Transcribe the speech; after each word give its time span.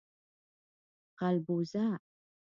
🐜 1.17 1.19
غلبوزه 1.19 1.85